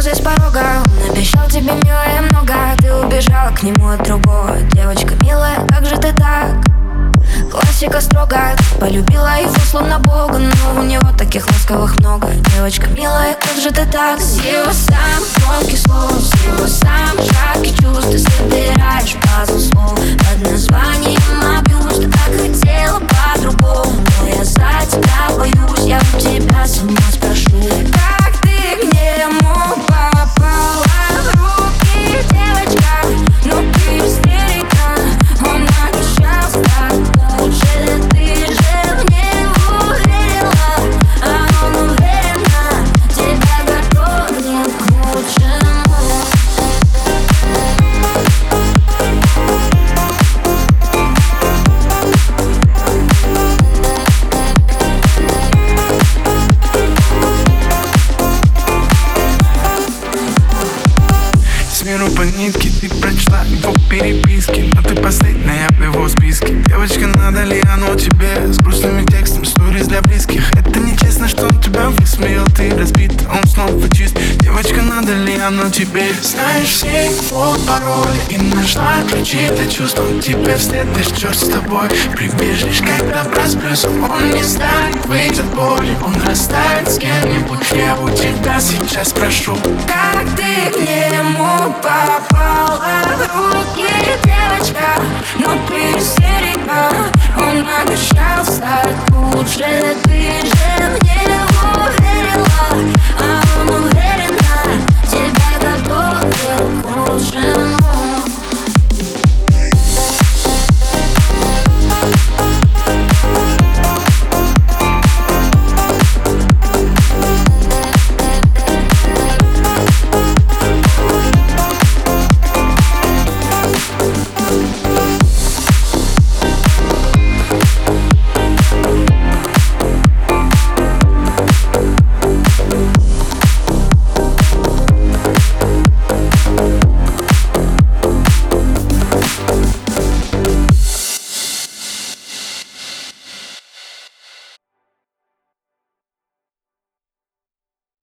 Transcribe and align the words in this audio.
слезы 0.00 0.14
с 0.14 0.20
порога. 0.20 0.82
Он 0.84 1.10
обещал 1.10 1.48
тебе 1.48 1.72
милое 1.72 2.20
много. 2.30 2.54
Ты 2.78 2.92
убежала 2.94 3.50
к 3.50 3.62
нему 3.62 3.88
от 3.88 4.02
другого. 4.02 4.56
Девочка 4.72 5.14
милая, 5.22 5.66
как 5.68 5.86
же 5.86 5.96
ты 5.96 6.12
так? 6.12 6.54
Классика 7.50 8.00
строго. 8.00 8.38
Полюбила 8.78 9.40
его 9.40 9.58
словно 9.70 9.98
бога 9.98 10.38
Но 10.38 10.80
у 10.80 10.82
него 10.82 11.12
таких 11.16 11.46
ласковых 11.48 11.96
много. 11.98 12.28
Девочка 12.54 12.88
милая, 12.88 13.34
как 13.34 13.62
же 13.62 13.70
ты 13.70 13.86
так? 13.86 14.20
С 14.20 14.36
его 14.38 14.72
сам 14.72 15.22
громкий 15.36 15.76
слов 15.76 16.12
С 16.12 16.44
его 16.44 16.66
сам 16.66 17.16
жаркий 17.16 17.74
чувств 17.76 18.30
миру 61.86 62.10
по 62.10 62.22
нитке 62.22 62.68
ты 62.80 62.88
прочла 62.88 63.42
его 63.44 63.72
переписки. 63.88 64.72
Но 64.74 64.82
ты 64.82 64.96
последняя 64.96 65.68
в 65.70 65.82
его 65.82 66.08
списке. 66.08 66.54
Девочка, 66.66 67.06
надо 67.06 67.44
ли 67.44 67.62
оно 67.72 67.94
тебе? 67.94 68.52
С 68.52 68.58
грустными 68.58 69.04
текстом, 69.04 69.44
сториз 69.44 69.86
для 69.86 70.02
близких. 70.02 70.50
Это 70.54 70.80
нечестно, 70.80 71.28
что 71.28 71.44
он 71.46 71.60
тебя 71.60 71.90
высмеял. 71.90 72.44
Ты 72.46 72.76
разбит, 72.76 73.12
он 73.32 73.46
снова 73.48 73.88
чист. 73.94 74.18
Девочка, 74.40 74.82
надо 74.82 75.14
ли 75.14 75.36
оно 75.38 75.70
тебе? 75.70 76.12
Знаешь 76.22 76.68
все 76.68 77.06
его 77.06 77.56
пароли 77.66 78.18
И 78.30 78.38
нашла 78.38 78.96
ключи 79.08 79.48
для 79.54 79.70
чувств. 79.70 80.00
Он 80.00 80.20
тебе 80.20 80.56
вслед, 80.56 80.86
да 80.92 81.16
черт 81.16 81.38
с 81.38 81.48
тобой. 81.48 81.88
Прибежишь, 82.16 82.80
когда 82.80 83.22
просплюсь 83.24 83.84
Он 83.84 84.30
не 84.30 84.42
станет 84.42 85.06
выйти 85.06 85.40
от 85.40 85.54
боли 85.54 85.96
Он 86.04 86.14
растает 86.26 86.90
с 86.90 86.98
кем-нибудь. 86.98 87.60
Я 87.72 87.96
у 87.96 88.08
тебя 88.10 88.58
сейчас 88.60 89.12
прошу 89.12 89.56
Как 89.86 90.24
ты 90.36 90.70
к 90.72 90.86
девочка? 99.56 99.95